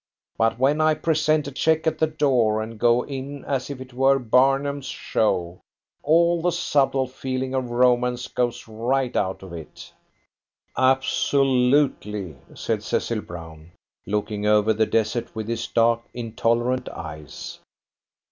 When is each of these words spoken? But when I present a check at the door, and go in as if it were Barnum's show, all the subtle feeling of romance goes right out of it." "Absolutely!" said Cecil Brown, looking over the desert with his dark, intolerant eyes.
But 0.35 0.57
when 0.57 0.81
I 0.81 0.95
present 0.95 1.47
a 1.47 1.51
check 1.51 1.85
at 1.85 1.99
the 1.99 2.07
door, 2.07 2.59
and 2.59 2.79
go 2.79 3.03
in 3.05 3.45
as 3.45 3.69
if 3.69 3.79
it 3.79 3.93
were 3.93 4.17
Barnum's 4.17 4.87
show, 4.87 5.61
all 6.01 6.41
the 6.41 6.49
subtle 6.51 7.05
feeling 7.05 7.53
of 7.53 7.69
romance 7.69 8.27
goes 8.27 8.67
right 8.67 9.15
out 9.15 9.43
of 9.43 9.53
it." 9.53 9.93
"Absolutely!" 10.75 12.35
said 12.55 12.81
Cecil 12.81 13.21
Brown, 13.21 13.73
looking 14.07 14.47
over 14.47 14.73
the 14.73 14.87
desert 14.87 15.35
with 15.35 15.47
his 15.47 15.67
dark, 15.67 16.01
intolerant 16.15 16.89
eyes. 16.89 17.59